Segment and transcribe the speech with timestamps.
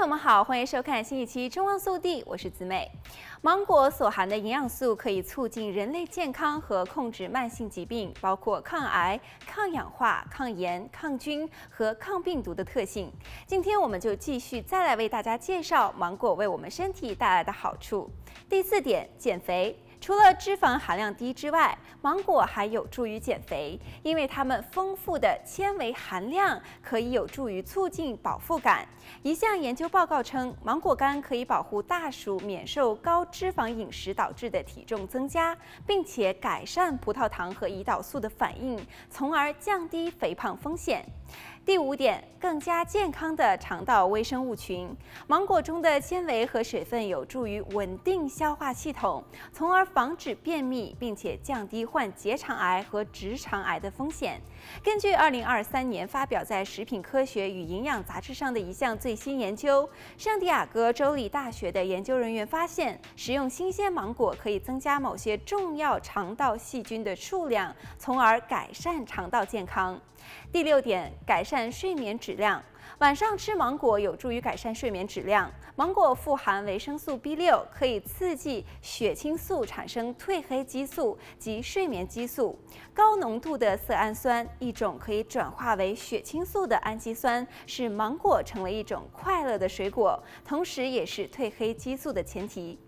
[0.00, 2.90] 朋友们好，欢迎收看新一期《中望速递》，我是子美。
[3.42, 13.12] 芒果所含的营养素可以促进人类健康和控制慢性疾病，包括抗癌、抗氧化、抗炎、抗菌和抗病毒的特性。
[13.46, 18.10] 今天我们就继续再来为大家介绍芒果为我们身体带来的好处。
[18.48, 19.78] 第四点，减肥。
[20.00, 28.88] 除了脂肪含量低之外，芒果还有助于减肥，因为它们丰富的纤维含量可以有助于促进饱腹感。
[29.22, 38.80] 一项研究报告称，芒果干可以保护大鼠免受高脂肪饮食导致的体重增加，并且改善葡萄糖和胰岛素的反应，
[39.10, 41.04] 从而降低肥胖风险。
[41.62, 44.90] 第五点，更加健康的肠道微生物群。
[45.26, 49.22] 芒果中的纤维和水分有助于稳定消化系统，
[49.52, 54.40] 从而防止便秘，并且降低患结肠癌和直肠癌的风险。
[54.82, 70.00] 根据二零二三年发表在《食品科学与营养杂志》上的一项最新研究，圣地亚哥州立大学的研究人员发现，食用新鲜芒果可以增加某些重要肠道细菌的数量，从而改善肠道健康。
[70.52, 72.62] 第六点，改善睡眠质量。
[72.98, 75.50] 晚上吃芒果有助于改善睡眠质量。
[75.76, 82.58] 芒果富含维生素 B6，可以刺激血清素产生褪黑激素及睡眠激素。
[82.92, 92.78] 高浓度的色氨酸，一种可以转化为血清素的氨基酸，使芒果成为一种快乐的水果，同时也是褪黑激素的前提。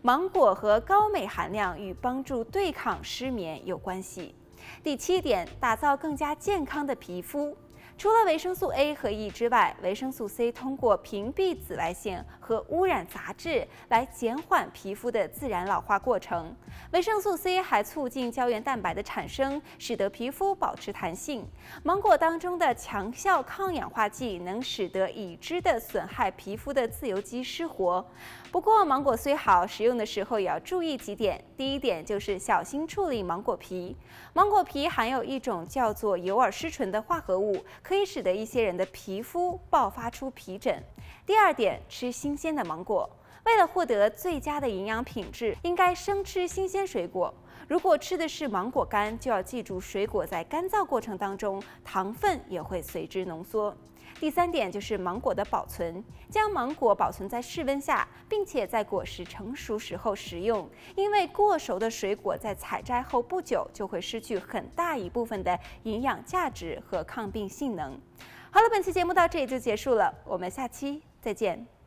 [0.00, 4.34] 芒果和高镁含量与帮助对抗失眠有关系。
[4.82, 7.54] 第七点，打造更加健康的皮肤。
[7.98, 16.54] 除了维生素 A 和 E 之外，维生素 C 通过屏蔽紫外线和污染杂质来减缓皮肤的自然老化过程。
[16.92, 21.44] 维生素 C 还促进胶原蛋白的产生，使得皮肤保持弹性。
[21.82, 28.06] 芒果当中的强效抗氧化剂能使得已知的损害皮肤的自由基失活。
[28.52, 31.44] 不过，芒果虽好，食用的时候也要注意几点。
[31.56, 33.96] 第一点就是小心处理芒果皮。
[34.34, 37.60] 芒果皮含有一种叫做尤尔失醇的化合物。
[37.88, 40.84] 可以使得一些人的皮肤爆发出皮疹。
[41.24, 43.08] 第二点，吃新鲜的芒果。
[43.48, 47.32] 为了获得最佳的营养品质，应该生吃新鲜水果。
[47.66, 53.74] 如果吃的是芒果干，就要记住水果在干燥过程当中，糖分也会随之浓缩。
[54.20, 67.98] 第三点就是芒果的保存，将芒果保存在室温下，并且在果实成熟时候食用，因为过熟的水果在采摘后不久就会失去很大一部分的营养价值和抗病性能。
[68.50, 71.77] 好了，本期节目到这里就结束了，我们下期再见。